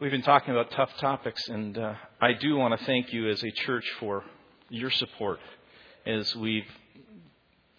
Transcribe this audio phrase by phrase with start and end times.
[0.00, 3.44] We've been talking about tough topics, and uh, I do want to thank you as
[3.44, 4.24] a church for
[4.70, 5.40] your support
[6.06, 6.64] as we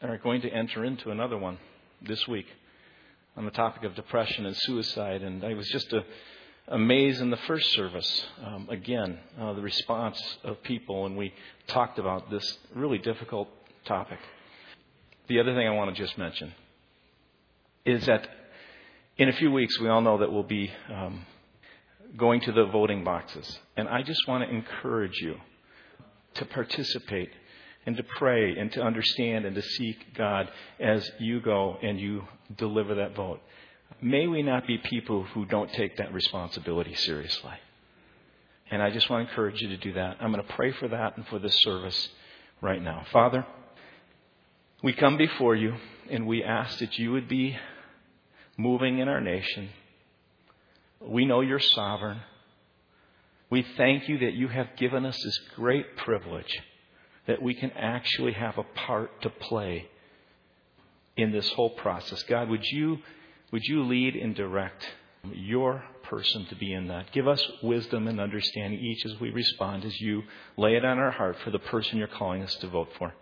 [0.04, 1.58] are going to enter into another one
[2.00, 2.46] this week
[3.36, 5.24] on the topic of depression and suicide.
[5.24, 6.02] And I was just uh,
[6.68, 11.34] amazed in the first service, um, again, uh, the response of people when we
[11.66, 13.48] talked about this really difficult
[13.86, 14.20] topic.
[15.28, 16.54] The other thing I want to just mention
[17.84, 18.30] is that
[19.18, 21.26] in a few weeks, we all know that we'll be um,
[22.18, 23.60] going to the voting boxes.
[23.78, 25.36] And I just want to encourage you
[26.36, 27.30] to participate
[27.86, 30.50] and to pray and to understand and to seek God
[30.80, 32.24] as you go and you
[32.58, 33.40] deliver that vote.
[34.02, 37.54] May we not be people who don't take that responsibility seriously.
[38.70, 40.18] And I just want to encourage you to do that.
[40.22, 42.10] I'm going to pray for that and for this service
[42.62, 43.06] right now.
[43.12, 43.46] Father,
[44.84, 45.76] we come before you
[46.10, 47.58] and we ask that you would be
[48.58, 49.70] moving in our nation.
[51.04, 52.20] We know you're sovereign.
[53.50, 56.62] We thank you that you have given us this great privilege
[57.28, 59.90] that we can actually have a part to play
[61.18, 62.24] in this whole process.
[62.24, 63.00] God, would you,
[63.52, 64.86] would you lead and direct
[65.34, 67.12] your person to be in that?
[67.12, 70.24] Give us wisdom and understanding each as we respond, as you
[70.58, 73.14] lay it on our heart for the person you're calling us to vote for.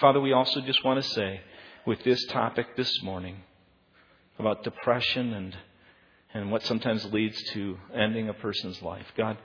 [0.00, 1.40] Father, we also just want to say
[1.86, 3.38] with this topic this morning
[4.38, 5.56] about depression and,
[6.36, 9.38] and what sometimes leads to ending a person's life, God,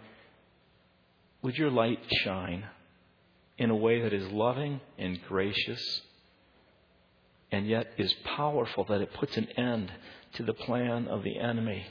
[1.42, 2.66] would your light shine
[3.58, 6.02] in a way that is loving and gracious
[7.52, 9.92] and yet is powerful, that it puts an end
[10.34, 11.86] to the plan of the enemy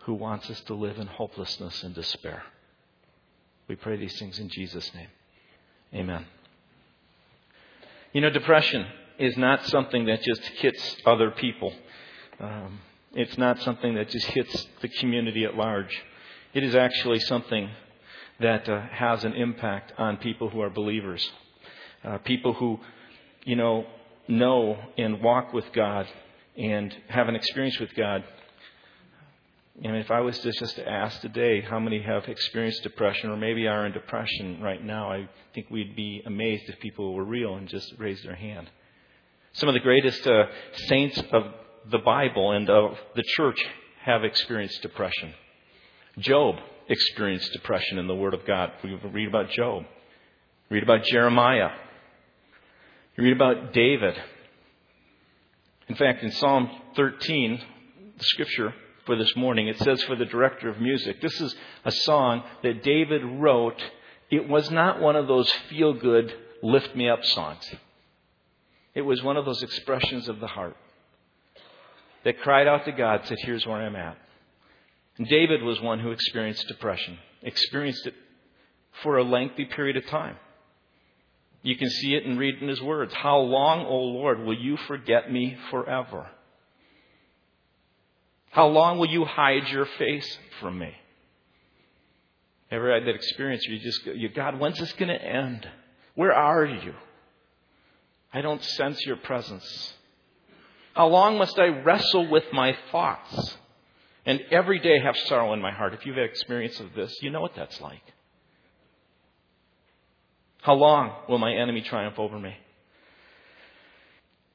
[0.00, 2.42] who wants us to live in hopelessness and despair.
[3.68, 5.08] We pray these things in Jesus' name.
[5.94, 6.26] Amen.
[8.12, 8.86] You know, depression
[9.18, 11.72] is not something that just hits other people.
[12.40, 12.80] Um,
[13.14, 15.96] it's not something that just hits the community at large.
[16.54, 17.70] It is actually something
[18.40, 21.28] that uh, has an impact on people who are believers,
[22.04, 22.78] uh, people who,
[23.44, 23.86] you know,
[24.28, 26.06] know and walk with God
[26.56, 28.22] and have an experience with God.
[29.82, 33.66] And if I was just to ask today how many have experienced depression or maybe
[33.68, 37.68] are in depression right now, I think we'd be amazed if people were real and
[37.68, 38.68] just raised their hand.
[39.52, 40.46] Some of the greatest uh,
[40.88, 41.44] saints of
[41.90, 43.64] the Bible and of the church
[44.04, 45.34] have experienced depression.
[46.18, 46.56] Job
[46.88, 48.72] experienced depression in the Word of God.
[48.82, 49.84] We read about Job,
[50.70, 51.70] read about Jeremiah,
[53.18, 54.14] you read about David.
[55.88, 57.60] In fact, in Psalm 13,
[58.16, 58.72] the scripture
[59.04, 62.84] for this morning, it says for the director of music, this is a song that
[62.84, 63.82] David wrote.
[64.30, 67.68] It was not one of those feel good, lift me up songs.
[68.94, 70.76] It was one of those expressions of the heart
[72.24, 74.18] that cried out to God, said, Here's where I'm at.
[75.16, 78.14] And David was one who experienced depression, experienced it
[79.02, 80.36] for a lengthy period of time.
[81.62, 83.12] You can see it and read in his words.
[83.14, 86.28] How long, O Lord, will you forget me forever?
[88.50, 90.92] How long will you hide your face from me?
[92.70, 95.66] Ever had that experience where you just go, God, when's this going to end?
[96.14, 96.94] Where are you?
[98.32, 99.94] I don't sense your presence.
[100.98, 103.56] How long must I wrestle with my thoughts
[104.26, 105.94] and every day have sorrow in my heart?
[105.94, 108.02] If you've had experience of this, you know what that's like.
[110.60, 112.52] How long will my enemy triumph over me?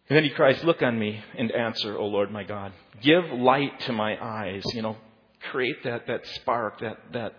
[0.10, 2.74] And then he cries, Look on me and answer, O Lord my God.
[3.02, 4.64] Give light to my eyes.
[4.74, 4.98] You know,
[5.50, 7.36] create that, that spark, that, that,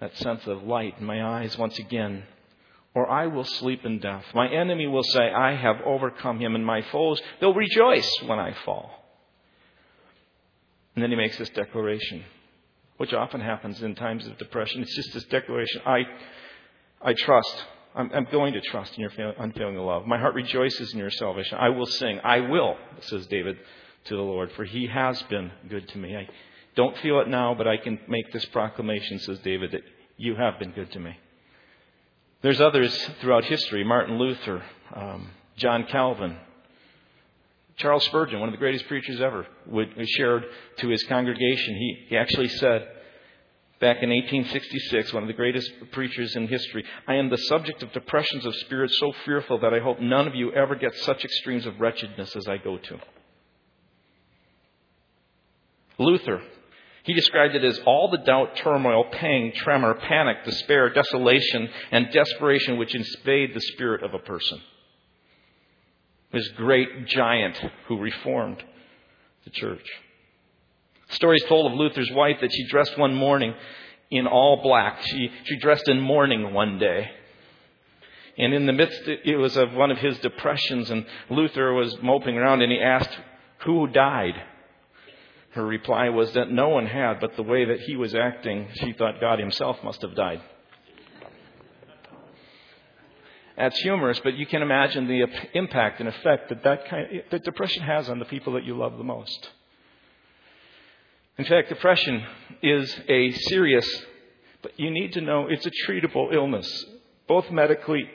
[0.00, 2.22] that sense of light in my eyes once again
[2.94, 4.24] or I will sleep in death.
[4.34, 8.54] My enemy will say, I have overcome him, and my foes, they'll rejoice when I
[8.64, 8.90] fall.
[10.94, 12.24] And then he makes this declaration,
[12.96, 14.82] which often happens in times of depression.
[14.82, 16.00] It's just this declaration I,
[17.00, 17.64] I trust.
[17.94, 20.06] I'm, I'm going to trust in your unfailing love.
[20.06, 21.58] My heart rejoices in your salvation.
[21.58, 22.20] I will sing.
[22.24, 23.56] I will, says David
[24.06, 26.16] to the Lord, for he has been good to me.
[26.16, 26.28] I
[26.74, 29.82] don't feel it now, but I can make this proclamation, says David, that
[30.16, 31.16] you have been good to me.
[32.42, 34.62] There's others throughout history Martin Luther,
[34.94, 36.36] um, John Calvin,
[37.76, 40.44] Charles Spurgeon, one of the greatest preachers ever, would, shared
[40.78, 41.74] to his congregation.
[41.74, 42.86] He, he actually said,
[43.80, 47.92] back in 1866, one of the greatest preachers in history, I am the subject of
[47.92, 51.66] depressions of spirit so fearful that I hope none of you ever get such extremes
[51.66, 53.00] of wretchedness as I go to.
[55.98, 56.42] Luther,
[57.10, 62.78] he described it as all the doubt, turmoil, pang, tremor, panic, despair, desolation, and desperation
[62.78, 64.60] which invade the spirit of a person.
[66.32, 68.62] This great giant who reformed
[69.42, 69.84] the church.
[71.08, 73.54] Stories told of Luther's wife that she dressed one morning
[74.12, 75.00] in all black.
[75.06, 77.10] She, she dressed in mourning one day.
[78.38, 82.36] And in the midst, it was of one of his depressions, and Luther was moping
[82.36, 83.18] around, and he asked,
[83.64, 84.40] Who died?
[85.50, 88.92] Her reply was that no one had, but the way that he was acting, she
[88.92, 90.40] thought God himself must have died.
[93.56, 97.82] That's humorous, but you can imagine the impact and effect that that, kind that depression
[97.82, 99.50] has on the people that you love the most.
[101.36, 102.22] In fact, depression
[102.62, 103.86] is a serious,
[104.62, 106.84] but you need to know it's a treatable illness,
[107.26, 108.08] both medically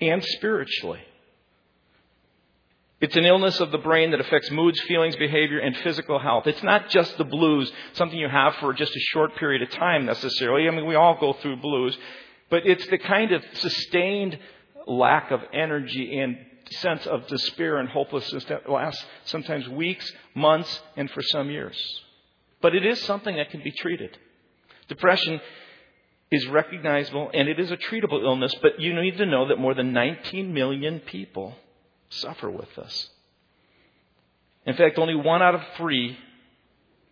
[0.00, 1.00] and spiritually.
[3.00, 6.46] It's an illness of the brain that affects moods, feelings, behavior, and physical health.
[6.46, 10.06] It's not just the blues, something you have for just a short period of time
[10.06, 10.68] necessarily.
[10.68, 11.96] I mean, we all go through blues,
[12.50, 14.38] but it's the kind of sustained
[14.86, 16.38] lack of energy and
[16.70, 21.76] sense of despair and hopelessness that lasts sometimes weeks, months, and for some years.
[22.62, 24.16] But it is something that can be treated.
[24.88, 25.40] Depression
[26.30, 29.74] is recognizable and it is a treatable illness, but you need to know that more
[29.74, 31.54] than 19 million people
[32.20, 33.10] suffer with this.
[34.66, 36.16] In fact, only one out of three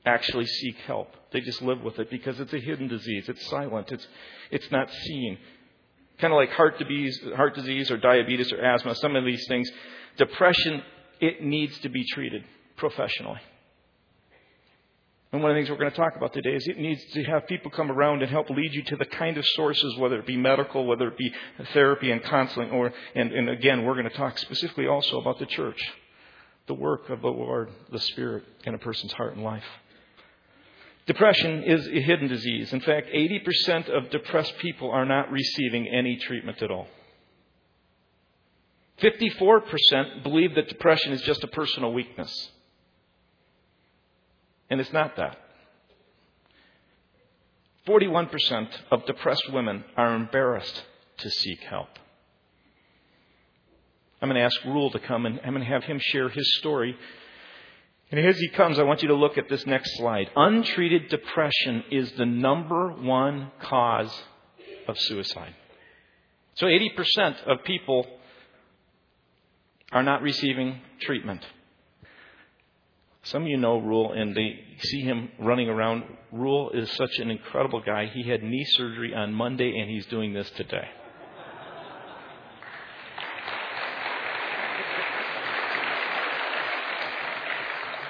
[0.05, 1.09] actually seek help.
[1.33, 3.29] They just live with it because it's a hidden disease.
[3.29, 3.93] It's silent.
[3.93, 4.07] It's,
[4.51, 5.39] it's not seen.
[6.19, 9.71] Kind of like heart disease, heart disease or diabetes or asthma, some of these things.
[10.17, 10.83] Depression,
[11.21, 12.45] it needs to be treated
[12.77, 13.41] professionally.
[15.33, 17.25] And one of the things we're going to talk about today is it needs to
[17.25, 20.27] have people come around and help lead you to the kind of sources, whether it
[20.27, 21.33] be medical, whether it be
[21.73, 25.47] therapy and counseling, or, and, and again, we're going to talk specifically also about the
[25.47, 25.81] church,
[26.67, 29.65] the work of the Lord, the Spirit in a person's heart and life.
[31.07, 32.71] Depression is a hidden disease.
[32.73, 36.89] In fact, 80% of depressed people are not receiving any treatment at all.
[39.01, 42.51] 54% believe that depression is just a personal weakness.
[44.73, 45.37] And it's not that.
[47.87, 50.83] 41% of depressed women are embarrassed
[51.19, 51.91] to seek help.
[54.23, 56.57] I'm going to ask Rule to come and I'm going to have him share his
[56.57, 56.97] story.
[58.11, 60.31] And as he comes, I want you to look at this next slide.
[60.35, 64.23] Untreated depression is the number one cause
[64.89, 65.55] of suicide.
[66.55, 68.07] So 80% of people
[69.93, 71.45] are not receiving treatment.
[73.25, 76.05] Some of you know Rule, and they see him running around.
[76.33, 78.07] Rule is such an incredible guy.
[78.07, 80.89] He had knee surgery on Monday, and he's doing this today.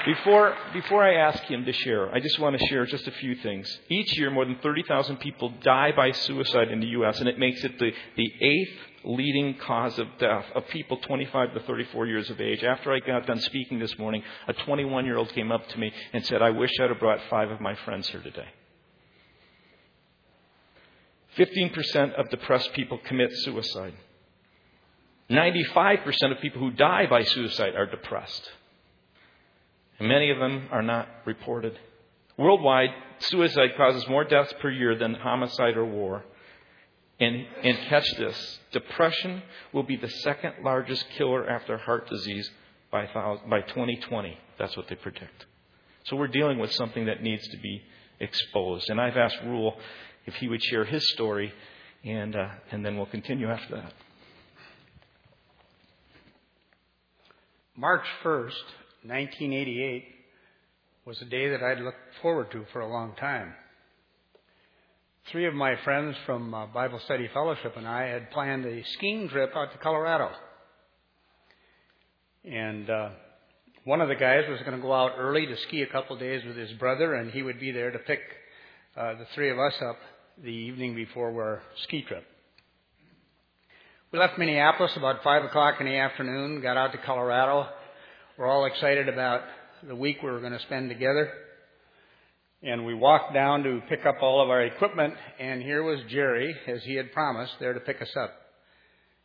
[0.04, 3.36] Before, before I ask him to share, I just want to share just a few
[3.36, 3.78] things.
[3.88, 7.62] Each year, more than 30,000 people die by suicide in the U.S., and it makes
[7.62, 12.40] it the, the eighth leading cause of death of people 25 to 34 years of
[12.40, 12.64] age.
[12.64, 15.92] After I got done speaking this morning, a 21 year old came up to me
[16.12, 18.48] and said, I wish I'd have brought five of my friends here today.
[21.38, 23.94] 15% of depressed people commit suicide.
[25.30, 28.50] 95% of people who die by suicide are depressed.
[29.98, 31.78] And many of them are not reported.
[32.36, 36.24] Worldwide, suicide causes more deaths per year than homicide or war.
[37.20, 39.42] And, and catch this depression
[39.72, 42.50] will be the second largest killer after heart disease
[42.90, 43.06] by,
[43.48, 44.36] by 2020.
[44.58, 45.46] That's what they predict.
[46.04, 47.82] So we're dealing with something that needs to be
[48.18, 48.90] exposed.
[48.90, 49.76] And I've asked Rule
[50.26, 51.52] if he would share his story,
[52.04, 53.92] and, uh, and then we'll continue after that.
[57.76, 58.52] March 1st,
[59.04, 60.04] 1988,
[61.04, 63.54] was a day that I'd looked forward to for a long time
[65.30, 69.28] three of my friends from uh, Bible Study Fellowship and I had planned a skiing
[69.28, 70.30] trip out to Colorado.
[72.44, 73.10] And uh,
[73.84, 76.44] one of the guys was going to go out early to ski a couple days
[76.44, 78.20] with his brother, and he would be there to pick
[78.96, 79.96] uh, the three of us up
[80.42, 82.24] the evening before our ski trip.
[84.10, 87.68] We left Minneapolis about 5 o'clock in the afternoon, got out to Colorado.
[88.38, 89.42] We're all excited about
[89.86, 91.30] the week we were going to spend together.
[92.62, 96.56] And we walked down to pick up all of our equipment, and here was Jerry,
[96.66, 98.32] as he had promised, there to pick us up.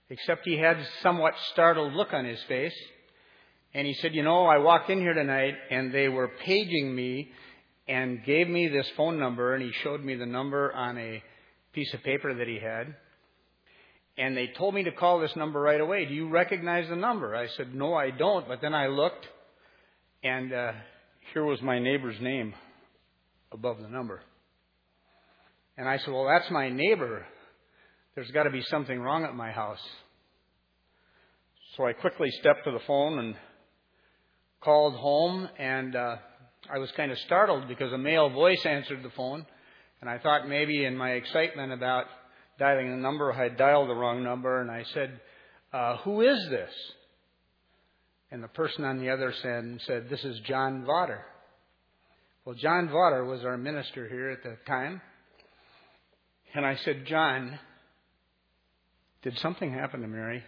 [0.09, 2.75] Except he had a somewhat startled look on his face.
[3.73, 7.29] And he said, You know, I walked in here tonight, and they were paging me
[7.87, 11.23] and gave me this phone number, and he showed me the number on a
[11.71, 12.93] piece of paper that he had.
[14.17, 16.05] And they told me to call this number right away.
[16.05, 17.35] Do you recognize the number?
[17.35, 18.47] I said, No, I don't.
[18.47, 19.25] But then I looked,
[20.23, 20.71] and uh,
[21.33, 22.53] here was my neighbor's name
[23.51, 24.21] above the number.
[25.77, 27.25] And I said, Well, that's my neighbor.
[28.15, 29.77] There's got to be something wrong at my house.
[31.75, 33.35] So I quickly stepped to the phone and
[34.61, 36.15] called home, and uh,
[36.73, 39.45] I was kind of startled because a male voice answered the phone,
[40.01, 42.05] and I thought maybe in my excitement about
[42.57, 45.19] dialing the number, I had dialed the wrong number, and I said,
[45.73, 46.71] uh, Who is this?
[48.31, 51.23] And the person on the other end said, This is John Vaughter.
[52.45, 55.01] Well, John Vaughter was our minister here at the time.
[56.53, 57.59] And I said, John,
[59.21, 60.43] did something happen to Mary?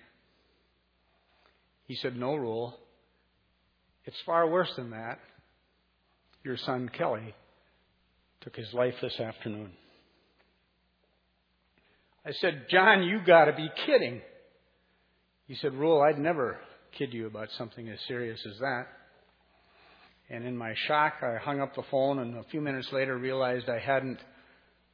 [1.86, 2.78] He said, No, Rule.
[4.06, 5.20] It's far worse than that.
[6.44, 7.36] Your son Kelly
[8.42, 9.72] took his life this afternoon.
[12.30, 14.22] I said, John, you gotta be kidding.
[15.48, 16.60] He said, Rule, I'd never
[16.96, 18.86] kid you about something as serious as that.
[20.30, 23.68] And in my shock, I hung up the phone and a few minutes later realized
[23.68, 24.20] I hadn't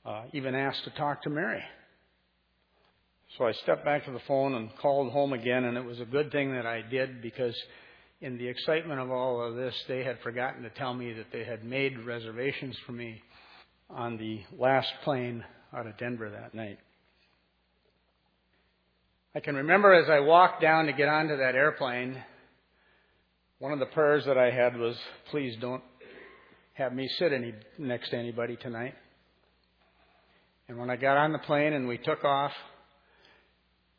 [0.05, 1.61] uh, even asked to talk to Mary.
[3.37, 6.05] So I stepped back to the phone and called home again, and it was a
[6.05, 7.55] good thing that I did because
[8.21, 11.43] in the excitement of all of this, they had forgotten to tell me that they
[11.43, 13.21] had made reservations for me
[13.89, 16.79] on the last plane out of Denver that night.
[19.35, 22.23] I can remember as I walked down to get onto that airplane,
[23.59, 24.95] one of the prayers that I had was,
[25.29, 25.83] please don't
[26.73, 28.93] have me sit any, next to anybody tonight.
[30.69, 32.53] And when I got on the plane and we took off,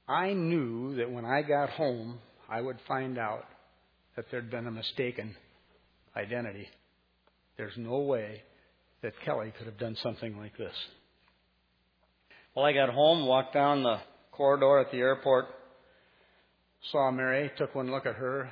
[0.08, 3.44] I knew that when I got home, I would find out
[4.16, 5.36] that there'd been a mistaken
[6.16, 6.66] identity.
[7.58, 8.42] There's no way
[9.02, 10.74] that Kelly could have done something like this.
[12.54, 13.98] Well, I got home, walked down the
[14.36, 15.46] corridor at the airport,
[16.92, 18.50] saw Mary, took one look at her,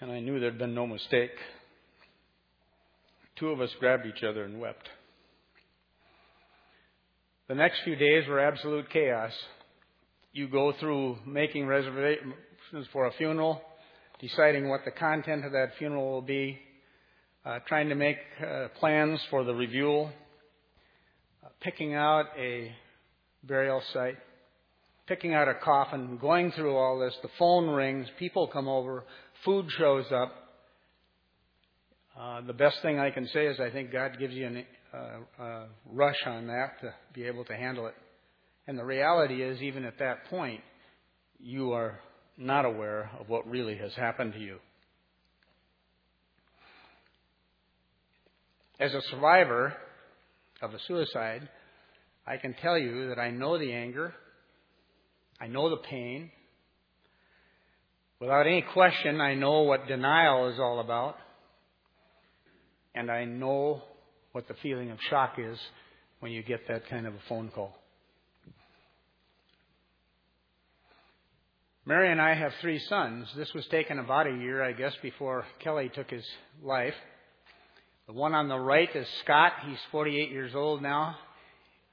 [0.00, 1.32] and I knew there'd been no mistake.
[3.36, 4.88] Two of us grabbed each other and wept.
[7.48, 9.32] The next few days were absolute chaos.
[10.32, 12.34] You go through making reservations
[12.92, 13.60] for a funeral,
[14.20, 16.58] deciding what the content of that funeral will be,
[17.44, 20.08] uh, trying to make uh, plans for the review,
[21.44, 22.72] uh, picking out a
[23.44, 24.18] burial site
[25.08, 27.14] picking out a coffin, going through all this.
[27.22, 29.04] The phone rings, people come over,
[29.44, 30.32] food shows up.
[32.18, 35.42] Uh, the best thing I can say is I think God gives you a uh,
[35.42, 37.94] uh, rush on that to be able to handle it.
[38.66, 40.60] And the reality is, even at that point,
[41.38, 42.00] you are
[42.36, 44.58] not aware of what really has happened to you.
[48.78, 49.74] As a survivor
[50.60, 51.48] of a suicide,
[52.26, 54.12] I can tell you that I know the anger,
[55.40, 56.30] I know the pain.
[58.20, 61.16] Without any question, I know what denial is all about.
[62.94, 63.82] And I know
[64.32, 65.58] what the feeling of shock is
[66.20, 67.78] when you get that kind of a phone call.
[71.86, 73.28] Mary and I have three sons.
[73.34, 76.26] This was taken about a year, I guess, before Kelly took his
[76.62, 76.92] life.
[78.06, 79.52] The one on the right is Scott.
[79.66, 81.16] He's 48 years old now.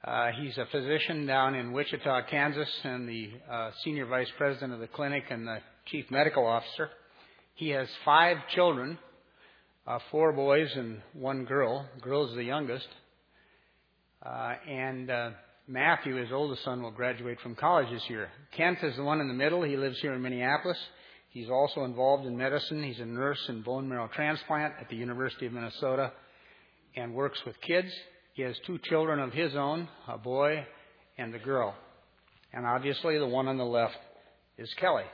[0.06, 4.78] Uh, he's a physician down in Wichita, Kansas, and the uh, senior vice president of
[4.78, 6.90] the clinic and the chief medical officer.
[7.56, 8.98] He has five children,
[9.84, 11.88] uh, four boys and one girl.
[11.96, 12.86] The girl's the youngest.
[14.24, 15.30] Uh, and uh,
[15.66, 18.28] Matthew, his oldest son, will graduate from college this year.
[18.56, 19.64] Kent is the one in the middle.
[19.64, 20.78] He lives here in Minneapolis.
[21.30, 22.80] He's also involved in medicine.
[22.80, 26.12] He's a nurse in bone marrow transplant at the University of Minnesota
[26.94, 27.90] and works with kids.
[28.36, 30.66] He has two children of his own, a boy
[31.16, 31.74] and a girl.
[32.52, 33.96] And obviously, the one on the left
[34.58, 35.04] is Kelly.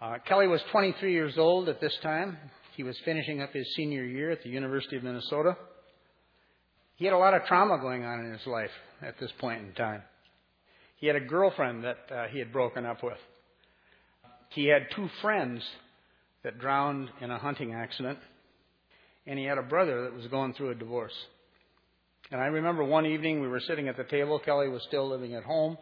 [0.00, 2.38] Uh, Kelly was 23 years old at this time.
[2.76, 5.56] He was finishing up his senior year at the University of Minnesota.
[6.94, 8.70] He had a lot of trauma going on in his life
[9.02, 10.02] at this point in time.
[10.98, 13.18] He had a girlfriend that uh, he had broken up with.
[14.50, 15.64] He had two friends
[16.44, 18.20] that drowned in a hunting accident
[19.26, 21.14] and he had a brother that was going through a divorce.
[22.30, 24.38] And I remember one evening we were sitting at the table.
[24.38, 25.76] Kelly was still living at home,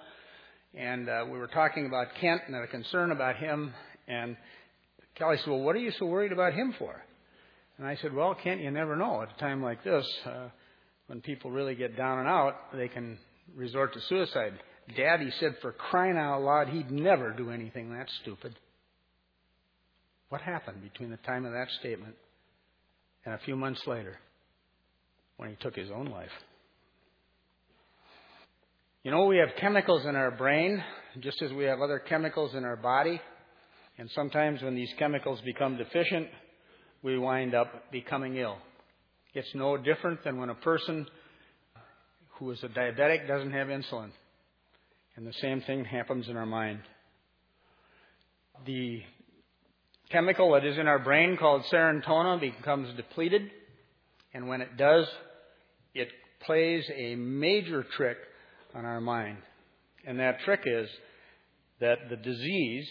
[0.75, 3.73] and uh, we were talking about Kent and a concern about him.
[4.09, 4.37] And
[5.15, 7.01] Kelly said, "Well, what are you so worried about him for?"
[7.79, 9.23] And I said, "Well, Kent, you never know.
[9.23, 10.49] At a time like this, uh,
[11.07, 13.19] when people really get down and out, they can
[13.55, 14.55] resort to suicide."
[14.97, 18.55] Dad, he said, for crying out loud, he'd never do anything that stupid.
[20.29, 22.17] What happened between the time of that statement
[23.25, 24.19] and a few months later
[25.37, 26.31] when he took his own life.
[29.02, 30.83] You know, we have chemicals in our brain,
[31.21, 33.21] just as we have other chemicals in our body.
[33.99, 36.29] And sometimes when these chemicals become deficient,
[37.02, 38.59] we wind up becoming ill.
[39.35, 41.07] It's no different than when a person
[42.38, 44.11] who is a diabetic doesn't have insulin.
[45.17, 46.81] And the same thing happens in our mind.
[48.67, 49.02] The
[50.12, 53.50] chemical that is in our brain called serotonin becomes depleted,
[54.35, 55.07] and when it does,
[55.95, 56.09] it
[56.45, 58.19] plays a major trick
[58.75, 59.38] on our mind.
[60.07, 60.88] And that trick is
[61.81, 62.87] that the disease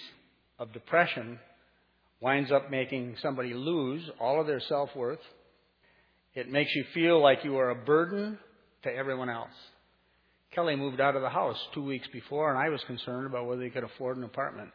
[0.60, 1.40] of depression
[2.20, 5.20] winds up making somebody lose all of their self worth.
[6.34, 8.38] It makes you feel like you are a burden
[8.84, 9.50] to everyone else.
[10.54, 13.64] Kelly moved out of the house two weeks before, and I was concerned about whether
[13.64, 14.70] he could afford an apartment.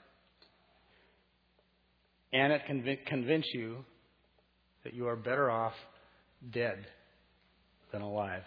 [2.33, 3.85] And it can convince you
[4.85, 5.75] that you are better off
[6.51, 6.87] dead
[7.93, 8.43] than alive.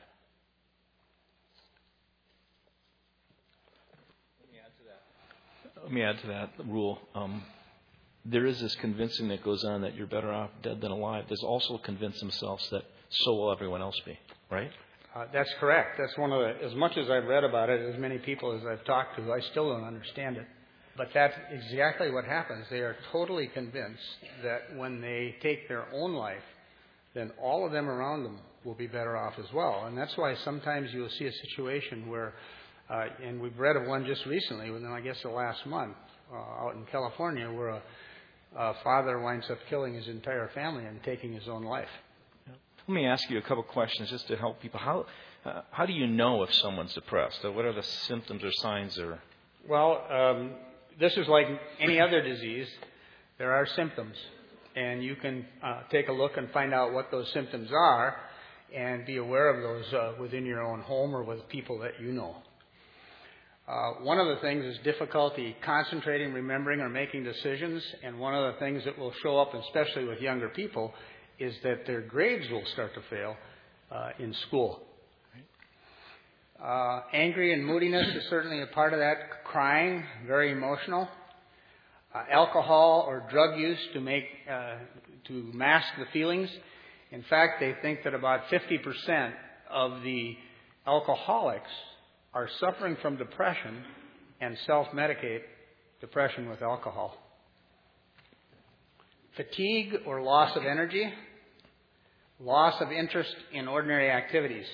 [5.84, 7.00] Let me add to that rule.
[7.16, 7.42] Um,
[8.26, 11.26] there is this convincing that goes on that you're better off dead than alive.
[11.28, 14.20] There's also convince themselves that so will everyone else be,
[14.52, 14.72] right?
[15.16, 15.98] Uh, that's correct.
[15.98, 18.62] That's one of the, as much as I've read about it, as many people as
[18.68, 20.46] I've talked to, I still don't understand it.
[21.00, 22.66] But that's exactly what happens.
[22.70, 24.04] They are totally convinced
[24.44, 26.44] that when they take their own life,
[27.14, 29.86] then all of them around them will be better off as well.
[29.86, 32.34] And that's why sometimes you'll see a situation where,
[32.90, 35.96] uh, and we've read of one just recently, within I guess the last month,
[36.34, 37.82] uh, out in California, where a,
[38.58, 41.88] a father winds up killing his entire family and taking his own life.
[42.90, 44.82] Let me ask you a couple questions just to help people.
[44.82, 45.06] How
[45.46, 47.46] uh, how do you know if someone's depressed?
[47.46, 49.00] What are the symptoms or signs?
[49.00, 49.20] Or
[49.66, 50.56] well, um,
[51.00, 51.46] this is like
[51.80, 52.68] any other disease.
[53.38, 54.16] There are symptoms,
[54.76, 58.18] and you can uh, take a look and find out what those symptoms are,
[58.76, 62.12] and be aware of those uh, within your own home or with people that you
[62.12, 62.36] know.
[63.68, 68.54] Uh, one of the things is difficulty concentrating, remembering, or making decisions, and one of
[68.54, 70.92] the things that will show up, especially with younger people,
[71.40, 73.36] is that their grades will start to fail
[73.92, 74.82] uh, in school.
[76.64, 79.44] Uh, angry and moodiness is certainly a part of that.
[79.46, 81.08] Crying, very emotional.
[82.14, 84.76] Uh, alcohol or drug use to make uh,
[85.28, 86.50] to mask the feelings.
[87.12, 89.32] In fact, they think that about 50%
[89.72, 90.36] of the
[90.86, 91.70] alcoholics
[92.34, 93.84] are suffering from depression
[94.42, 95.42] and self-medicate
[96.02, 97.16] depression with alcohol.
[99.36, 101.12] Fatigue or loss of energy
[102.40, 104.66] loss of interest in ordinary activities.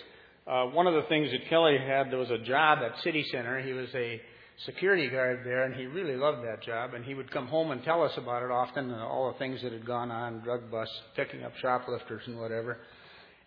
[0.47, 3.61] Uh, one of the things that Kelly had, there was a job at City Center.
[3.61, 4.21] He was a
[4.65, 6.93] security guard there, and he really loved that job.
[6.93, 9.61] And he would come home and tell us about it often, and all the things
[9.63, 12.77] that had gone on, drug busts, picking up shoplifters and whatever.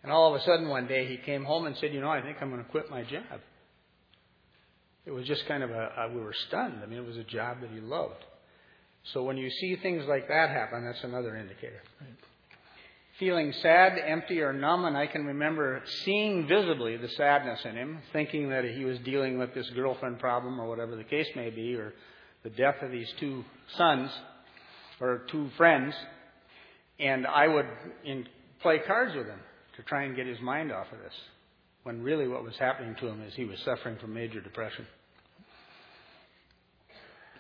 [0.03, 2.21] And all of a sudden one day he came home and said, "You know, I
[2.21, 3.41] think I'm going to quit my job."
[5.07, 6.81] It was just kind of a, a we were stunned.
[6.83, 8.25] I mean, it was a job that he loved.
[9.13, 11.81] So when you see things like that happen, that's another indicator.
[12.01, 12.11] Right
[13.19, 17.99] feeling sad, empty, or numb, and I can remember seeing visibly the sadness in him,
[18.13, 21.75] thinking that he was dealing with this girlfriend problem or whatever the case may be,
[21.75, 21.93] or
[22.45, 23.45] the death of these two
[23.77, 24.11] sons
[25.01, 25.95] or two friends,
[27.01, 27.67] and I would
[28.05, 28.27] in,
[28.63, 29.41] play cards with him
[29.77, 31.15] to try and get his mind off of this,
[31.83, 34.87] when really what was happening to him is he was suffering from major depression.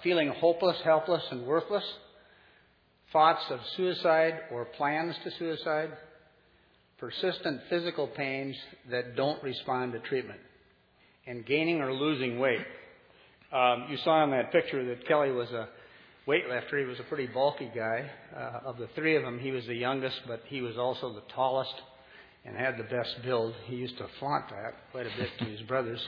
[0.02, 1.84] Feeling hopeless, helpless, and worthless
[3.12, 5.90] thoughts of suicide or plans to suicide,
[6.98, 8.56] persistent physical pains
[8.90, 10.40] that don't respond to treatment,
[11.26, 12.64] and gaining or losing weight.
[13.52, 15.68] Um, you saw in that picture that Kelly was a
[16.26, 16.78] weightlifter.
[16.78, 18.10] He was a pretty bulky guy.
[18.36, 21.22] Uh, of the three of them, he was the youngest, but he was also the
[21.34, 21.74] tallest
[22.44, 23.54] and had the best build.
[23.66, 26.00] He used to flaunt that quite a bit to his brothers.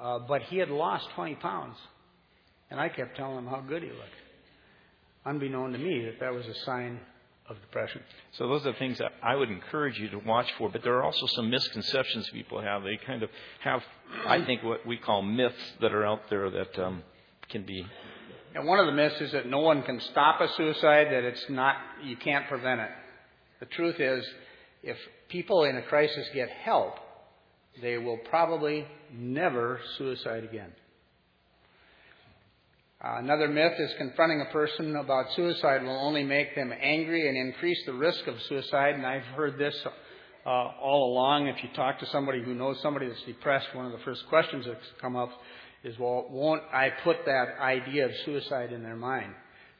[0.00, 1.76] Uh, but he had lost 20 pounds.
[2.70, 4.25] And I kept telling him how good he looked
[5.26, 7.00] unbeknown to me, that that was a sign
[7.48, 8.00] of depression.
[8.32, 10.68] So those are the things that I would encourage you to watch for.
[10.68, 12.82] But there are also some misconceptions people have.
[12.82, 13.30] They kind of
[13.62, 13.82] have,
[14.26, 17.02] I think, what we call myths that are out there that um,
[17.48, 17.86] can be.
[18.54, 21.08] And one of the myths is that no one can stop a suicide.
[21.10, 22.90] That it's not, you can't prevent it.
[23.60, 24.26] The truth is,
[24.82, 24.96] if
[25.28, 26.94] people in a crisis get help,
[27.80, 30.72] they will probably never suicide again.
[33.06, 37.36] Uh, another myth is confronting a person about suicide will only make them angry and
[37.36, 38.94] increase the risk of suicide.
[38.94, 39.76] And I've heard this
[40.44, 41.46] uh, all along.
[41.46, 44.64] If you talk to somebody who knows somebody that's depressed, one of the first questions
[44.64, 45.30] that come up
[45.84, 49.34] is, well, won't I put that idea of suicide in their mind?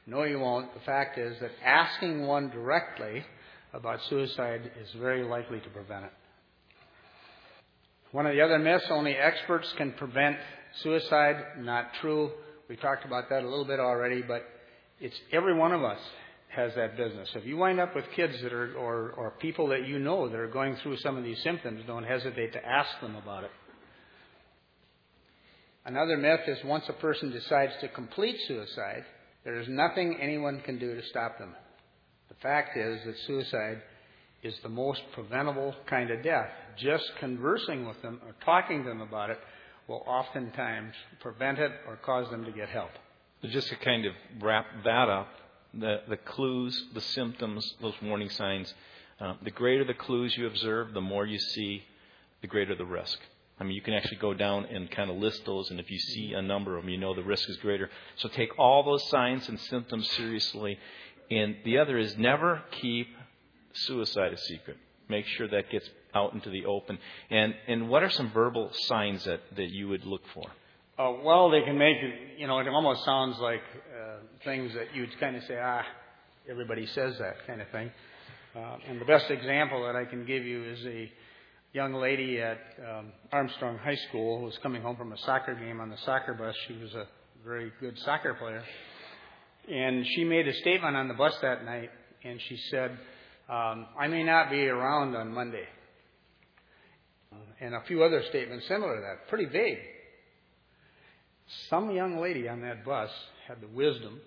[0.05, 0.73] No, you won't.
[0.73, 3.25] The fact is that asking one directly
[3.73, 6.13] about suicide is very likely to prevent it.
[8.13, 10.37] One of the other myths, only experts can prevent
[10.81, 11.43] suicide.
[11.57, 12.31] Not true.
[12.69, 14.43] We talked about that a little bit already, but
[14.99, 15.99] it's every one of us
[16.49, 17.29] has that business.
[17.35, 20.37] If you wind up with kids that are, or, or people that you know that
[20.37, 23.51] are going through some of these symptoms, don't hesitate to ask them about it.
[25.85, 29.05] Another myth is once a person decides to complete suicide,
[29.45, 31.55] There is nothing anyone can do to stop them.
[32.27, 33.81] The fact is that suicide
[34.43, 36.49] is the most preventable kind of death.
[36.77, 39.39] Just conversing with them or talking to them about it
[39.87, 42.91] will oftentimes prevent it or cause them to get help.
[43.43, 45.29] Just to kind of wrap that up,
[45.73, 48.73] the, the clues, the symptoms, those warning signs,
[49.19, 51.83] uh, the greater the clues you observe, the more you see,
[52.41, 53.17] the greater the risk.
[53.59, 55.97] I mean, you can actually go down and kind of list those, and if you
[55.97, 57.89] see a number of them, you know the risk is greater.
[58.17, 60.77] So take all those signs and symptoms seriously.
[61.31, 63.07] And the other is never keep
[63.73, 64.77] suicide a secret.
[65.09, 66.97] Make sure that gets out into the open.
[67.29, 70.45] And and what are some verbal signs that, that you would look for?
[70.99, 71.97] Uh, well, they can make
[72.37, 73.61] you know, it almost sounds like
[73.95, 75.83] uh, things that you'd kind of say, ah,
[76.49, 77.91] everybody says that kind of thing.
[78.55, 81.11] Uh, and the best example that I can give you is a
[81.73, 82.57] young lady at
[82.89, 86.33] um, Armstrong High School who was coming home from a soccer game on the soccer
[86.33, 86.55] bus.
[86.67, 87.05] She was a
[87.45, 88.63] very good soccer player.
[89.69, 91.89] And she made a statement on the bus that night,
[92.23, 92.91] and she said,
[93.49, 95.65] um, I may not be around on Monday.
[97.31, 99.79] Uh, and a few other statements similar to that, pretty vague.
[101.69, 103.09] Some young lady on that bus
[103.47, 104.19] had the wisdom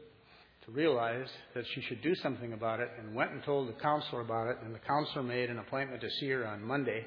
[0.65, 4.21] to realize that she should do something about it and went and told the counselor
[4.21, 7.07] about it, and the counselor made an appointment to see her on Monday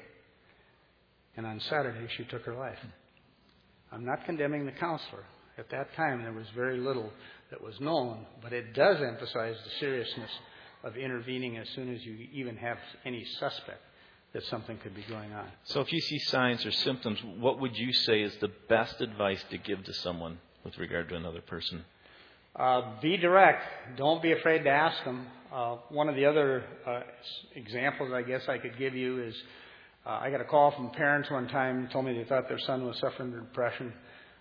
[1.36, 2.78] and on Saturday, she took her life.
[3.90, 5.24] I'm not condemning the counselor.
[5.58, 7.10] At that time, there was very little
[7.50, 10.30] that was known, but it does emphasize the seriousness
[10.82, 13.80] of intervening as soon as you even have any suspect
[14.34, 15.46] that something could be going on.
[15.62, 19.42] So, if you see signs or symptoms, what would you say is the best advice
[19.50, 21.84] to give to someone with regard to another person?
[22.54, 23.62] Uh, be direct.
[23.96, 25.26] Don't be afraid to ask them.
[25.52, 27.00] Uh, one of the other uh,
[27.54, 29.34] examples I guess I could give you is
[30.04, 32.84] uh, I got a call from parents one time, told me they thought their son
[32.84, 33.92] was suffering from depression,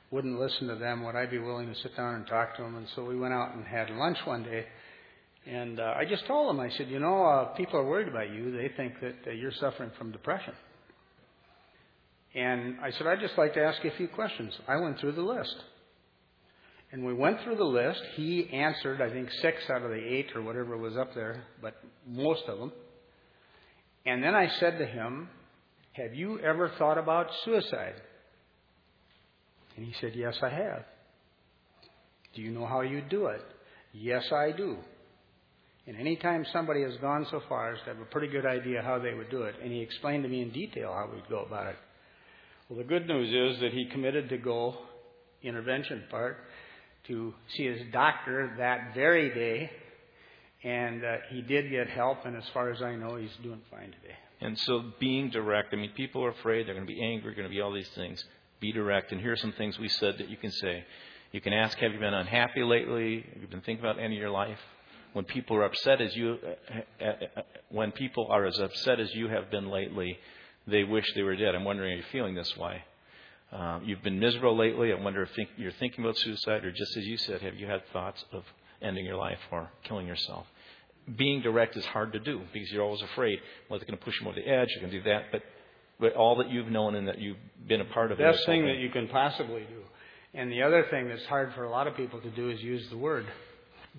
[0.10, 1.06] wouldn't listen to them.
[1.06, 2.76] Would I be willing to sit down and talk to him?
[2.76, 4.66] And so we went out and had lunch one day.
[5.46, 8.32] And uh, I just told them, I said, you know, uh, people are worried about
[8.32, 8.56] you.
[8.56, 10.54] They think that uh, you're suffering from depression.
[12.34, 14.54] And I said, I'd just like to ask you a few questions.
[14.68, 15.56] I went through the list.
[16.92, 18.02] And we went through the list.
[18.16, 21.76] He answered, I think, six out of the eight or whatever was up there, but
[22.08, 22.72] most of them.
[24.06, 25.28] And then I said to him,
[25.94, 27.94] have you ever thought about suicide?
[29.76, 30.84] And he said, Yes, I have.
[32.36, 33.42] Do you know how you do it?
[33.94, 34.78] Yes, I do.
[35.86, 38.82] And any time somebody has gone so far as to have a pretty good idea
[38.82, 41.44] how they would do it, and he explained to me in detail how we'd go
[41.44, 41.76] about it.
[42.70, 44.78] Well, the good news is that he committed to go,
[45.42, 46.38] intervention part,
[47.08, 49.70] to see his doctor that very day,
[50.64, 53.92] and uh, he did get help, and as far as I know, he's doing fine
[54.02, 54.16] today.
[54.40, 57.48] And so being direct, I mean, people are afraid, they're going to be angry, going
[57.48, 58.24] to be all these things.
[58.62, 59.12] Be direct.
[59.12, 60.86] And here are some things we said that you can say.
[61.34, 63.26] You can ask, have you been unhappy lately?
[63.34, 64.60] Have you been thinking about any of your life?
[65.14, 69.14] When people are upset as you, uh, uh, uh, when people are as upset as
[69.14, 70.18] you have been lately,
[70.68, 71.56] they wish they were dead.
[71.56, 72.84] I'm wondering, are you feeling this way?
[73.52, 74.92] Uh, you've been miserable lately.
[74.92, 77.68] I wonder if think, you're thinking about suicide, or just as you said, have you
[77.68, 78.44] had thoughts of
[78.82, 80.48] ending your life or killing yourself?
[81.18, 84.18] being direct is hard to do because you're always afraid, well, they're going to push
[84.20, 85.32] them over the edge, you're going to do that.
[85.32, 85.44] But,
[86.00, 88.66] but all that you've known and that you've been a part of the best thing
[88.66, 89.82] that you can possibly do.
[90.34, 92.90] And the other thing that's hard for a lot of people to do is use
[92.90, 93.26] the word.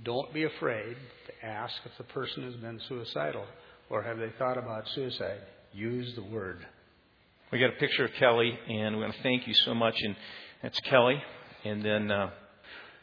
[0.02, 3.44] Don't be afraid to ask if the person has been suicidal
[3.90, 5.40] or have they thought about suicide.
[5.72, 6.66] Use the word.
[7.52, 9.94] We got a picture of Kelly, and we want to thank you so much.
[10.02, 10.16] And
[10.62, 11.22] that's Kelly.
[11.64, 12.30] And then uh,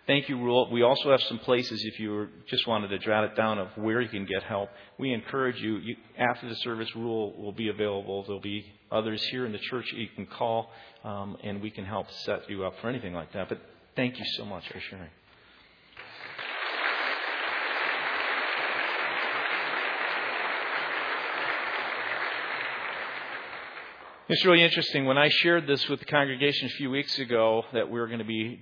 [0.08, 0.70] Thank you, Rule.
[0.72, 4.02] We also have some places, if you just wanted to jot it down, of where
[4.02, 4.70] you can get help.
[4.98, 8.24] We encourage you, you after the service, Rule will be available.
[8.24, 10.72] There'll be others here in the church you can call,
[11.04, 13.48] um, and we can help set you up for anything like that.
[13.48, 13.62] But
[13.96, 15.10] thank you so much for sharing.
[24.34, 25.04] It's really interesting.
[25.04, 28.20] When I shared this with the congregation a few weeks ago that we were going
[28.20, 28.62] to be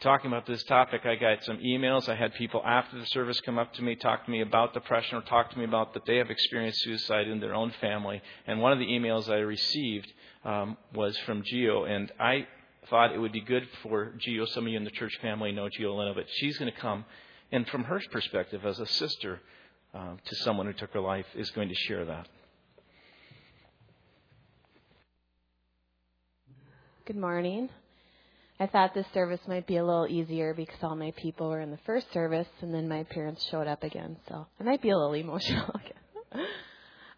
[0.00, 2.08] talking about this topic, I got some emails.
[2.08, 5.16] I had people after the service come up to me, talk to me about depression,
[5.16, 8.20] or talk to me about that they have experienced suicide in their own family.
[8.48, 10.12] And one of the emails I received
[10.44, 12.48] um, was from Geo, and I
[12.90, 14.44] thought it would be good for Geo.
[14.46, 17.04] Some of you in the church family know Geo Lena, but she's going to come,
[17.52, 19.40] and from her perspective as a sister
[19.94, 22.26] uh, to someone who took her life, is going to share that.
[27.06, 27.68] Good morning.
[28.58, 31.70] I thought this service might be a little easier because all my people were in
[31.70, 34.16] the first service and then my parents showed up again.
[34.28, 35.70] So I might be a little emotional
[36.32, 36.46] again.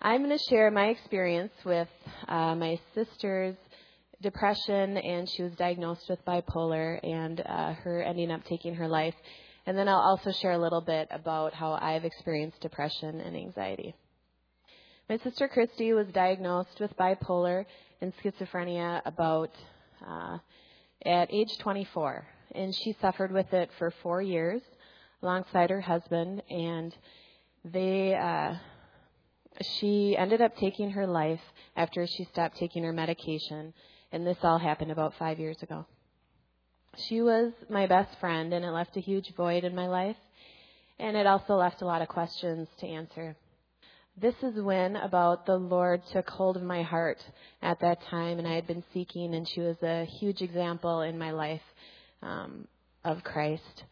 [0.02, 1.88] I'm going to share my experience with
[2.28, 3.56] uh, my sister's
[4.20, 9.14] depression and she was diagnosed with bipolar and uh, her ending up taking her life.
[9.64, 13.94] And then I'll also share a little bit about how I've experienced depression and anxiety.
[15.08, 17.64] My sister Christy was diagnosed with bipolar
[18.02, 19.50] and schizophrenia about
[20.06, 20.38] uh,
[21.04, 24.62] at age 24, and she suffered with it for four years
[25.22, 26.94] alongside her husband, and
[27.64, 28.14] they.
[28.14, 28.54] Uh,
[29.80, 31.40] she ended up taking her life
[31.76, 33.74] after she stopped taking her medication,
[34.12, 35.84] and this all happened about five years ago.
[36.96, 40.16] She was my best friend, and it left a huge void in my life,
[40.98, 43.36] and it also left a lot of questions to answer.
[44.20, 47.18] This is when about the Lord took hold of my heart
[47.62, 51.16] at that time, and I had been seeking, and she was a huge example in
[51.16, 51.60] my life
[52.20, 52.66] um,
[53.04, 53.84] of Christ.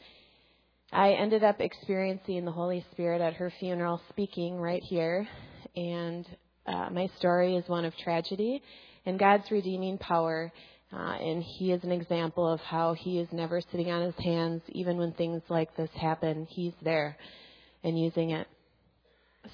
[0.93, 5.29] I ended up experiencing the Holy Spirit at her funeral, speaking right here,
[5.77, 6.27] and
[6.67, 8.61] uh, my story is one of tragedy
[9.05, 10.53] and God's redeeming power.
[10.93, 14.63] Uh, and he is an example of how he is never sitting on his hands,
[14.71, 16.47] even when things like this happen.
[16.51, 17.17] He's there
[17.85, 18.49] and using it.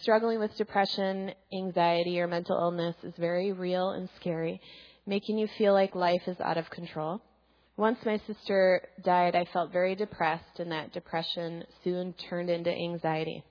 [0.00, 4.60] Struggling with depression, anxiety, or mental illness is very real and scary,
[5.06, 7.20] making you feel like life is out of control.
[7.76, 13.44] Once my sister died, I felt very depressed, and that depression soon turned into anxiety.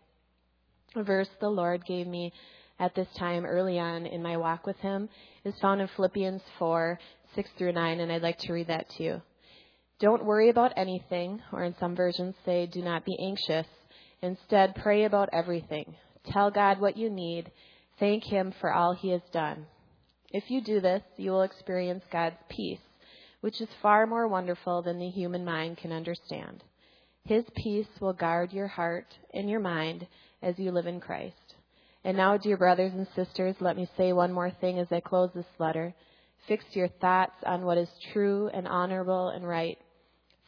[0.95, 2.33] A verse the Lord gave me
[2.79, 5.09] at this time early on in my walk with Him
[5.45, 6.99] is found in Philippians 4
[7.35, 9.21] 6 through 9, and I'd like to read that to you.
[9.99, 13.67] Don't worry about anything, or in some versions say, do not be anxious.
[14.21, 15.95] Instead, pray about everything.
[16.25, 17.51] Tell God what you need.
[17.99, 19.65] Thank Him for all He has done.
[20.29, 22.79] If you do this, you will experience God's peace,
[23.41, 26.63] which is far more wonderful than the human mind can understand.
[27.25, 30.07] His peace will guard your heart and your mind
[30.41, 31.35] as you live in Christ.
[32.03, 35.29] And now, dear brothers and sisters, let me say one more thing as I close
[35.35, 35.93] this letter.
[36.47, 39.77] Fix your thoughts on what is true and honorable and right.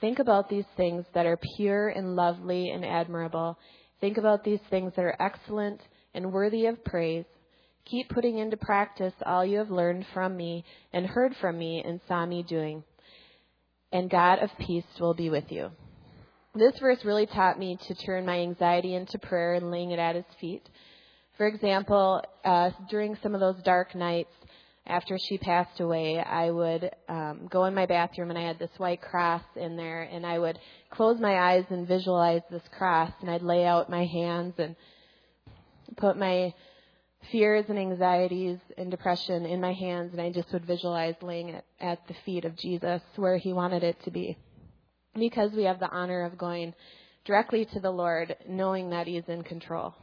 [0.01, 3.57] Think about these things that are pure and lovely and admirable.
[4.03, 5.79] Think about these things that are excellent
[6.13, 7.23] and worthy of praise.
[7.85, 12.01] Keep putting into practice all you have learned from me and heard from me and
[12.05, 12.83] saw me doing.
[13.93, 15.69] And God of peace will be with you.
[16.53, 20.17] This verse really taught me to turn my anxiety into prayer and laying it at
[20.17, 20.67] his feet.
[21.37, 24.33] For example, uh, during some of those dark nights
[24.85, 28.77] after she passed away, I would um, go in my bathroom and I had this
[28.77, 33.29] white cross in there, and I would close my eyes and visualize this cross, and
[33.29, 34.75] I'd lay out my hands and
[35.95, 36.53] put my
[37.31, 41.63] fears and anxieties and depression in my hands, and I just would visualize laying it
[41.79, 44.37] at the feet of Jesus where He wanted it to be.
[45.15, 46.73] Because we have the honor of going
[47.23, 49.93] directly to the Lord, knowing that He is in control.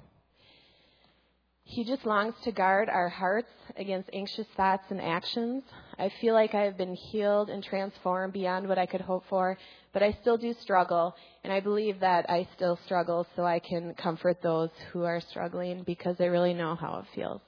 [1.70, 5.62] He just longs to guard our hearts against anxious thoughts and actions.
[5.96, 9.56] I feel like I have been healed and transformed beyond what I could hope for,
[9.92, 13.94] but I still do struggle, and I believe that I still struggle so I can
[13.94, 17.40] comfort those who are struggling because I really know how it feels.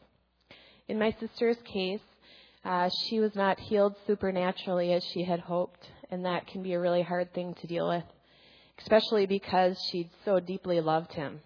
[0.87, 2.07] In my sister's case,
[2.65, 6.81] uh, she was not healed supernaturally as she had hoped, and that can be a
[6.81, 8.05] really hard thing to deal with,
[8.79, 11.41] especially because she so deeply loved him.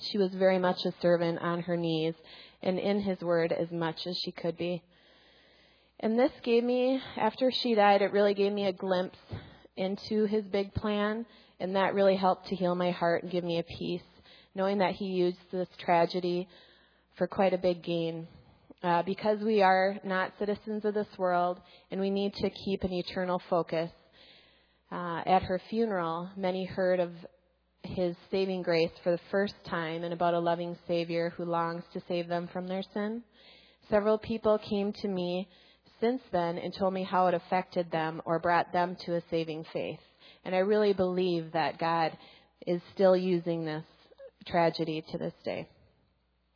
[0.00, 2.14] She was very much a servant on her knees
[2.62, 4.82] and in his word as much as she could be.
[6.00, 9.18] And this gave me, after she died, it really gave me a glimpse
[9.76, 11.26] into his big plan,
[11.60, 14.02] and that really helped to heal my heart and give me a peace,
[14.54, 16.48] knowing that he used this tragedy
[17.16, 18.28] for quite a big gain.
[18.80, 21.58] Uh, because we are not citizens of this world
[21.90, 23.90] and we need to keep an eternal focus.
[24.90, 27.10] Uh, at her funeral, many heard of
[27.82, 32.02] his saving grace for the first time and about a loving Savior who longs to
[32.08, 33.22] save them from their sin.
[33.90, 35.48] Several people came to me
[36.00, 39.64] since then and told me how it affected them or brought them to a saving
[39.72, 40.00] faith.
[40.44, 42.16] And I really believe that God
[42.66, 43.84] is still using this
[44.46, 45.68] tragedy to this day.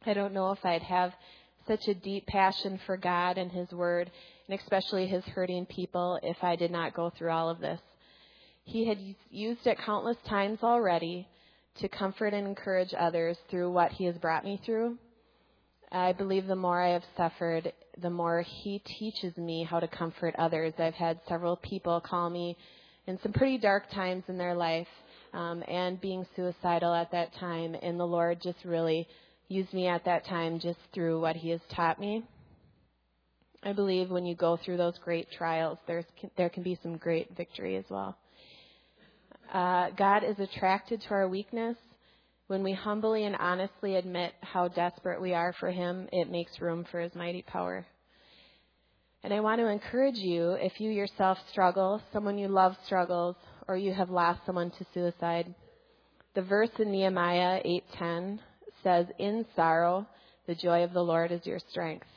[0.05, 1.13] I don't know if I'd have
[1.67, 4.11] such a deep passion for God and His Word,
[4.49, 7.81] and especially His hurting people, if I did not go through all of this.
[8.65, 8.99] He had
[9.31, 11.29] used it countless times already
[11.81, 14.99] to comfort and encourage others through what he has brought me through.
[15.91, 20.35] I believe the more I have suffered, the more he teaches me how to comfort
[20.39, 20.73] others.
[20.79, 22.57] I've had several people call me
[23.07, 24.89] in some pretty dark times in their life
[25.35, 29.07] um, and being suicidal at that time, and the Lord just really
[29.49, 32.23] used me at that time just through what he has taught me.
[33.63, 37.37] I believe when you go through those great trials, there's, there can be some great
[37.37, 38.17] victory as well.
[39.53, 41.77] Uh, God is attracted to our weakness.
[42.47, 46.87] When we humbly and honestly admit how desperate we are for Him, it makes room
[46.91, 47.87] for His mighty power.
[49.23, 53.37] And I want to encourage you if you yourself struggle, someone you love struggles,
[53.69, 55.55] or you have lost someone to suicide,
[56.35, 58.41] The verse in Nehemiah 8:10
[58.83, 60.07] says, "In sorrow,
[60.47, 62.09] the joy of the Lord is your strength."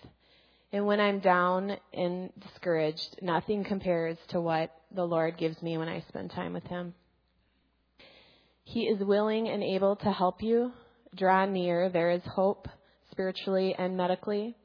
[0.71, 5.89] And when I'm down and discouraged, nothing compares to what the Lord gives me when
[5.89, 6.95] I spend time with Him.
[8.65, 10.73] He is willing and able to help you.
[11.15, 11.89] Draw near.
[11.89, 12.67] There is hope
[13.11, 14.55] spiritually and medically.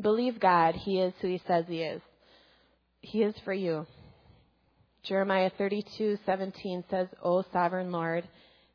[0.00, 0.74] Believe God.
[0.74, 2.02] He is who He says He is.
[3.02, 3.86] He is for you.
[5.02, 8.26] Jeremiah 32:17 says, "O sovereign Lord,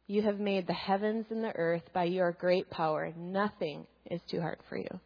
[0.08, 3.12] you have made the heavens and the earth by your great power.
[3.18, 5.00] Nothing is too hard for you."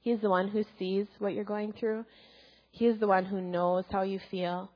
[0.00, 2.04] He is the one who sees what you're going through.
[2.70, 4.70] He is the one who knows how you feel,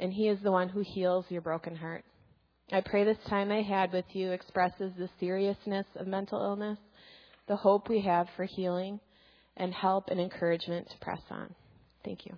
[0.00, 2.04] and He is the one who heals your broken heart.
[2.70, 6.78] I pray this time I had with you expresses the seriousness of mental illness,
[7.46, 9.00] the hope we have for healing,
[9.56, 11.54] and help and encouragement to press on.
[12.04, 12.34] Thank you.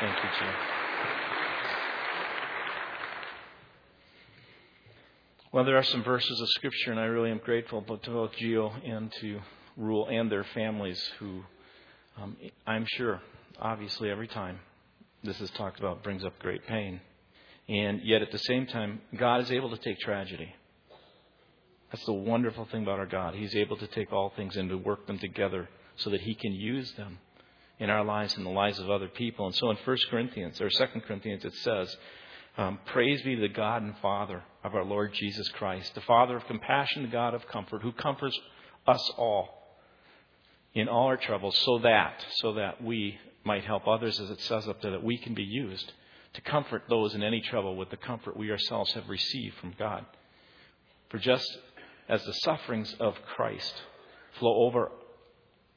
[0.00, 0.52] Thank you, Jill.
[5.52, 8.72] Well, there are some verses of Scripture, and I really am grateful to both Geo
[8.84, 9.40] and to
[9.78, 11.42] Rule and their families who,
[12.20, 13.22] um, I'm sure,
[13.58, 14.60] obviously, every time
[15.22, 17.00] this is talked about, brings up great pain.
[17.68, 20.52] And yet, at the same time, God is able to take tragedy.
[21.90, 23.34] That's the wonderful thing about our God.
[23.34, 26.52] He's able to take all things and to work them together so that He can
[26.52, 27.18] use them
[27.78, 29.46] in our lives and the lives of other people.
[29.46, 31.96] And so in 1 Corinthians, or 2 Corinthians, it says,
[32.56, 36.46] um, Praise be the God and Father of our Lord Jesus Christ, the Father of
[36.46, 38.38] compassion, the God of comfort, who comforts
[38.86, 39.48] us all
[40.74, 44.68] in all our troubles, so that so that we might help others, as it says
[44.68, 45.92] up there, that we can be used
[46.34, 50.04] to comfort those in any trouble with the comfort we ourselves have received from God.
[51.10, 51.46] For just
[52.08, 53.74] as the sufferings of Christ
[54.38, 54.90] flow over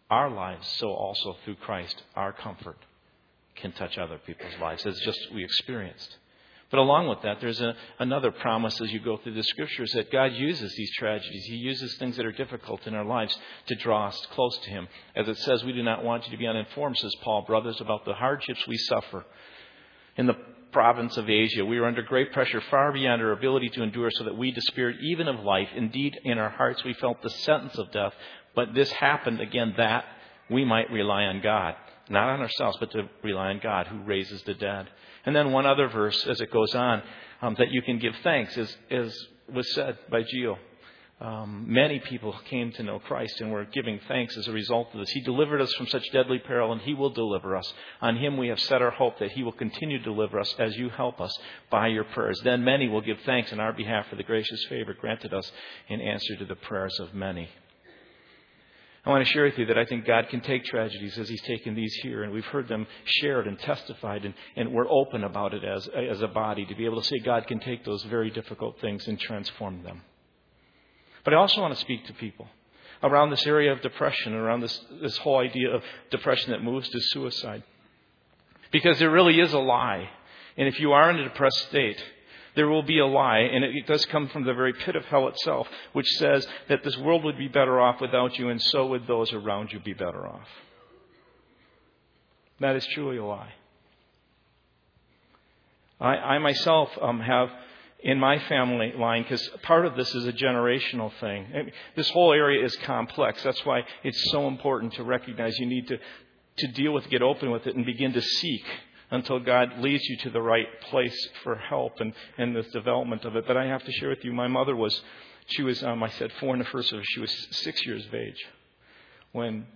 [0.10, 2.78] our lives, so also through Christ, our comfort
[3.56, 4.86] can touch other people's lives.
[4.86, 6.18] It's just we experienced.
[6.72, 10.12] But along with that, there's a, another promise as you go through the scriptures that
[10.12, 11.46] God uses these tragedies.
[11.46, 14.88] He uses things that are difficult in our lives to draw us close to Him.
[15.16, 18.04] As it says, we do not want you to be uninformed, says Paul, brothers, about
[18.06, 19.26] the hardships we suffer.
[20.18, 20.38] In the
[20.72, 24.24] province of Asia, we were under great pressure far beyond our ability to endure, so
[24.24, 25.70] that we despaired even of life.
[25.76, 28.14] Indeed, in our hearts we felt the sentence of death.
[28.56, 30.06] But this happened, again, that
[30.50, 31.76] we might rely on God.
[32.10, 34.88] Not on ourselves, but to rely on God who raises the dead.
[35.26, 37.02] And then one other verse as it goes on
[37.42, 39.18] um, that you can give thanks, as, as
[39.52, 40.58] was said by Geo.
[41.22, 45.00] Um, many people came to know Christ and were giving thanks as a result of
[45.00, 45.10] this.
[45.12, 47.74] He delivered us from such deadly peril, and He will deliver us.
[48.02, 50.76] On Him we have set our hope that He will continue to deliver us as
[50.76, 51.36] you help us
[51.72, 52.42] by your prayers.
[52.44, 55.50] Then many will give thanks in our behalf for the gracious favor granted us
[55.88, 57.50] in answer to the prayers of many.
[59.06, 61.42] I want to share with you that I think God can take tragedies as He's
[61.44, 65.54] taken these here, and we've heard them shared and testified, and, and we're open about
[65.54, 68.32] it as, as a body to be able to say God can take those very
[68.32, 70.02] difficult things and transform them.
[71.24, 72.48] But I also want to speak to people
[73.04, 77.00] around this area of depression, around this, this whole idea of depression that moves to
[77.00, 77.64] suicide.
[78.72, 80.10] Because there really is a lie.
[80.58, 82.04] And if you are in a depressed state,
[82.56, 85.28] there will be a lie, and it does come from the very pit of hell
[85.28, 89.08] itself, which says that this world would be better off without you, and so would
[89.08, 90.48] those around you be better off.
[92.60, 93.54] That is truly a lie.
[96.00, 97.50] I, I myself um, have
[98.00, 101.48] in my family line, because part of this is a generational thing.
[101.54, 103.42] I mean, this whole area is complex.
[103.44, 105.98] That's why it's so important to recognize you need to,
[106.58, 108.64] to deal with, get open with it, and begin to seek
[109.12, 113.36] until God leads you to the right place for help and, and the development of
[113.36, 113.46] it.
[113.48, 115.00] But I have to share with you, my mother was,
[115.48, 118.14] she was, um, I said four in the first service, she was six years of
[118.14, 118.46] age
[119.32, 119.68] when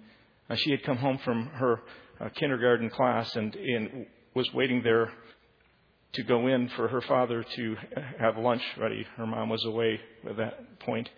[0.49, 1.81] uh, she had come home from her
[2.19, 5.11] uh, kindergarten class and, and was waiting there
[6.13, 7.75] to go in for her father to
[8.19, 9.05] have lunch ready.
[9.15, 11.09] Her mom was away at that point.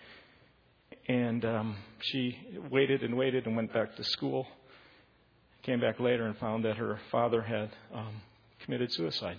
[1.08, 2.38] And um, she
[2.69, 4.47] waited and waited and went back to school
[5.63, 8.21] came back later and found that her father had um,
[8.63, 9.38] committed suicide.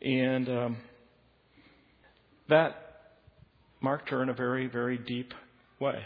[0.00, 0.76] And um,
[2.48, 2.88] that
[3.80, 5.34] marked her in a very, very deep
[5.80, 6.02] way.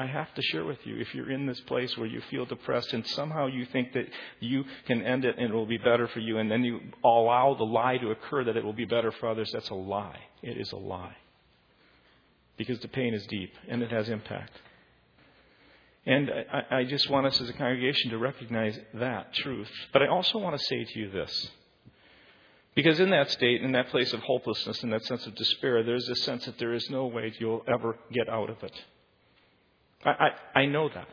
[0.00, 2.92] I have to share with you if you're in this place where you feel depressed
[2.92, 4.06] and somehow you think that
[4.38, 7.54] you can end it and it will be better for you, and then you allow
[7.58, 10.20] the lie to occur that it will be better for others, that's a lie.
[10.40, 11.16] It is a lie.
[12.56, 14.52] Because the pain is deep and it has impact.
[16.08, 19.68] And I, I just want us as a congregation to recognize that truth.
[19.92, 21.50] But I also want to say to you this.
[22.74, 26.08] Because in that state, in that place of hopelessness, in that sense of despair, there's
[26.08, 28.72] a sense that there is no way you'll ever get out of it.
[30.02, 30.10] I,
[30.54, 31.08] I, I know that.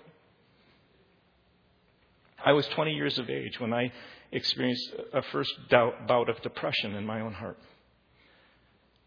[2.46, 3.92] I was 20 years of age when I
[4.32, 7.58] experienced a first doubt, bout of depression in my own heart.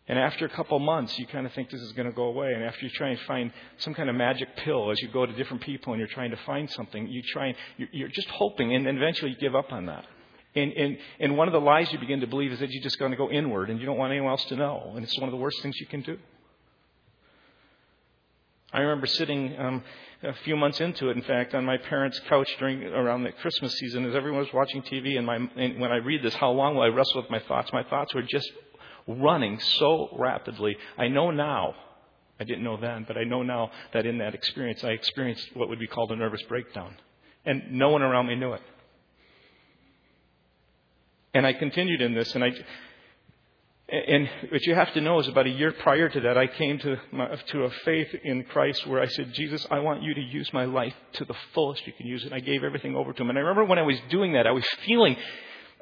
[0.08, 2.54] And after a couple months, you kind of think this is going to go away.
[2.54, 5.32] And after you try and find some kind of magic pill as you go to
[5.34, 7.56] different people and you're trying to find something, you try and
[7.92, 10.06] you're just hoping, and eventually you give up on that.
[10.54, 12.98] And, and, and one of the lies you begin to believe is that you're just
[12.98, 14.92] going to go inward and you don't want anyone else to know.
[14.94, 16.18] And it's one of the worst things you can do.
[18.72, 19.82] I remember sitting um,
[20.22, 23.74] a few months into it, in fact, on my parents' couch during around the Christmas
[23.74, 25.16] season, as everyone was watching TV.
[25.16, 27.72] And, my, and when I read this, how long will I wrestle with my thoughts?
[27.72, 28.50] My thoughts were just
[29.08, 30.76] running so rapidly.
[30.96, 31.74] I know now,
[32.38, 35.68] I didn't know then, but I know now that in that experience, I experienced what
[35.68, 36.94] would be called a nervous breakdown.
[37.44, 38.62] And no one around me knew it.
[41.34, 42.50] And I continued in this, and I,
[43.88, 46.78] and what you have to know is about a year prior to that, I came
[46.78, 50.20] to, my, to a faith in Christ where I said, Jesus, I want you to
[50.20, 52.32] use my life to the fullest you can use it.
[52.32, 53.30] I gave everything over to him.
[53.30, 55.16] And I remember when I was doing that, I was feeling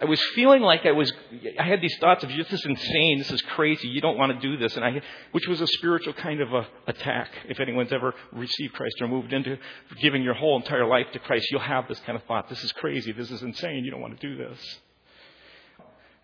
[0.00, 1.10] I was feeling like I was,
[1.58, 4.46] I had these thoughts of, this is insane, this is crazy, you don't want to
[4.46, 4.76] do this.
[4.76, 5.00] And I,
[5.32, 7.30] which was a spiritual kind of a attack.
[7.48, 9.56] If anyone's ever received Christ or moved into
[10.02, 12.72] giving your whole entire life to Christ, you'll have this kind of thought, this is
[12.72, 14.58] crazy, this is insane, you don't want to do this.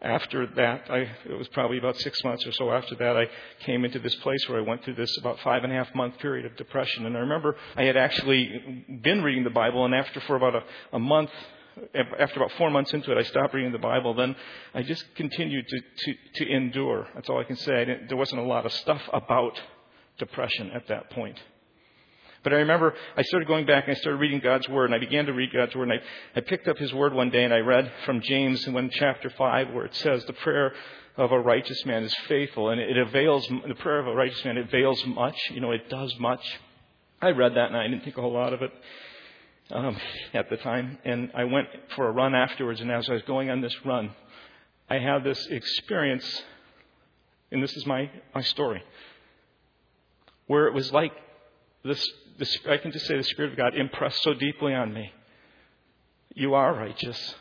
[0.02, 3.28] After that, I, it was probably about six months or so after that, I
[3.64, 6.18] came into this place where I went through this about five and a half month
[6.18, 7.06] period of depression.
[7.06, 10.62] And I remember I had actually been reading the Bible, and after for about a,
[10.92, 11.30] a month,
[11.94, 14.14] after about four months into it, I stopped reading the Bible.
[14.14, 14.36] Then
[14.74, 17.06] I just continued to, to, to endure.
[17.14, 17.82] That's all I can say.
[17.82, 19.60] I there wasn't a lot of stuff about
[20.18, 21.38] depression at that point.
[22.42, 24.98] But I remember I started going back and I started reading God's Word, and I
[24.98, 27.54] began to read God's Word, and I, I picked up His Word one day and
[27.54, 30.74] I read from James in chapter 5 where it says, The prayer
[31.16, 34.58] of a righteous man is faithful, and it avails, the prayer of a righteous man
[34.58, 35.36] avails much.
[35.50, 36.42] You know, it does much.
[37.20, 38.72] I read that and I didn't think a whole lot of it
[39.72, 39.96] um,
[40.34, 42.80] at the time, and I went for a run afterwards.
[42.80, 44.10] And as I was going on this run,
[44.88, 46.42] I had this experience,
[47.50, 48.82] and this is my my story,
[50.46, 51.12] where it was like
[51.84, 52.06] this.
[52.38, 55.12] this I can just say the Spirit of God impressed so deeply on me.
[56.34, 57.34] You are righteous,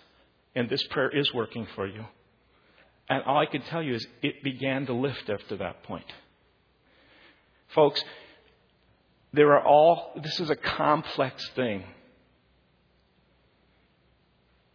[0.56, 2.06] and this prayer is working for you.
[3.10, 6.06] And all I can tell you is it began to lift after that point.
[7.76, 8.02] Folks,
[9.34, 11.84] there are all, this is a complex thing.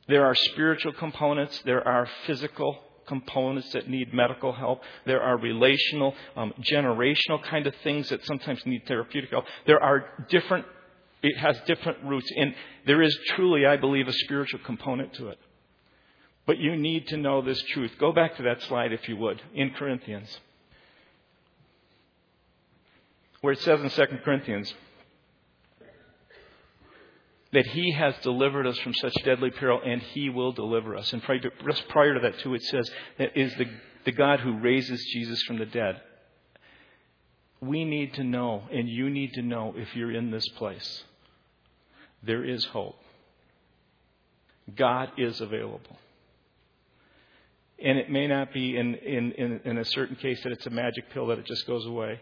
[0.08, 4.82] There are spiritual components, there are physical components that need medical help.
[5.04, 9.44] There are relational, um, generational kind of things that sometimes need therapeutic help.
[9.66, 10.66] There are different,
[11.22, 12.30] it has different roots.
[12.36, 12.54] And
[12.86, 15.38] there is truly, I believe, a spiritual component to it.
[16.46, 17.92] But you need to know this truth.
[17.98, 20.40] Go back to that slide, if you would, in Corinthians,
[23.40, 24.72] where it says in 2 Corinthians,
[27.52, 31.12] that He has delivered us from such deadly peril, and He will deliver us.
[31.12, 31.22] And
[31.66, 33.66] just prior to that, too, it says that is the,
[34.04, 36.00] the God who raises Jesus from the dead.
[37.60, 41.04] We need to know, and you need to know if you're in this place,
[42.22, 42.98] there is hope.
[44.74, 45.96] God is available.
[47.78, 50.70] And it may not be in, in, in, in, a certain case that it's a
[50.70, 52.20] magic pill that it just goes away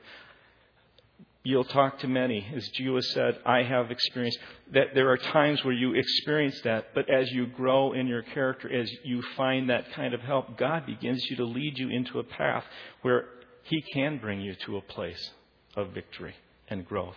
[1.45, 2.47] you'll talk to many.
[2.57, 4.39] As Julia said, I have experienced
[4.73, 8.73] that there are times where you experience that, but as you grow in your character,
[8.73, 12.25] as you find that kind of help, God begins you to lead you into a
[12.25, 12.65] path
[13.03, 13.27] where
[13.65, 15.31] He can bring you to a place
[15.77, 16.35] of victory
[16.69, 17.17] and growth.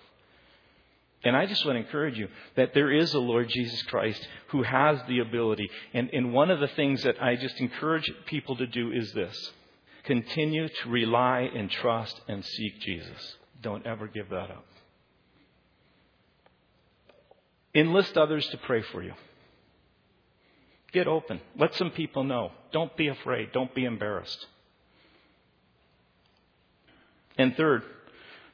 [1.23, 4.63] And I just want to encourage you that there is a Lord Jesus Christ who
[4.63, 5.69] has the ability.
[5.93, 9.51] And, and one of the things that I just encourage people to do is this
[10.03, 13.35] continue to rely and trust and seek Jesus.
[13.61, 14.65] Don't ever give that up.
[17.73, 19.13] Enlist others to pray for you.
[20.93, 21.41] Get open.
[21.57, 22.51] Let some people know.
[22.71, 23.51] Don't be afraid.
[23.51, 24.45] Don't be embarrassed.
[27.37, 27.83] And third,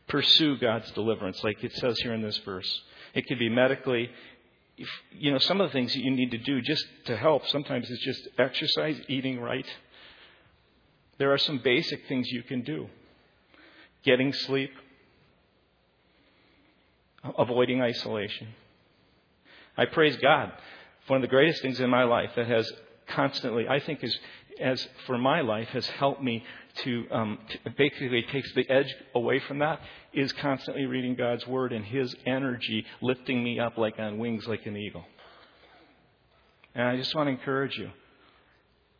[0.07, 2.81] pursue God's deliverance, like it says here in this verse.
[3.13, 4.09] It could be medically.
[4.77, 7.47] If, you know, some of the things that you need to do just to help,
[7.47, 9.67] sometimes it's just exercise, eating right.
[11.19, 12.87] There are some basic things you can do.
[14.03, 14.71] Getting sleep,
[17.37, 18.47] avoiding isolation.
[19.77, 20.51] I praise God.
[21.07, 22.71] One of the greatest things in my life that has
[23.07, 24.17] constantly, I think, is
[24.59, 26.43] as for my life has helped me
[26.83, 29.79] to, um, to basically takes the edge away from that
[30.13, 34.65] is constantly reading God's word and His energy lifting me up like on wings like
[34.65, 35.05] an eagle.
[36.75, 37.89] And I just want to encourage you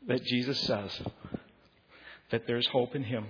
[0.08, 1.02] that Jesus says
[2.32, 3.28] that there's hope in Him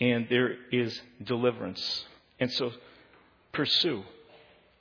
[0.00, 2.04] and there is deliverance.
[2.40, 2.72] And so
[3.54, 4.04] pursue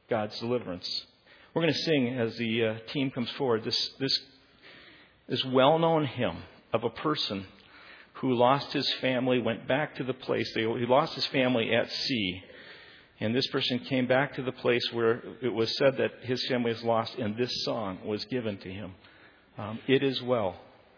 [0.10, 1.06] God's deliverance.
[1.54, 4.20] We're going to sing as the uh, team comes forward this, this
[5.28, 6.38] this well known hymn
[6.74, 7.46] of a person
[8.14, 10.52] who lost his family, went back to the place.
[10.54, 12.44] they, He lost his family at sea.
[13.20, 16.72] And this person came back to the place where it was said that his family
[16.72, 18.96] was lost, and this song was given to him.
[19.58, 20.56] Um, it is well.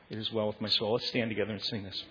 [0.09, 0.93] It is well with my soul.
[0.93, 2.03] Let's stand together and sing this.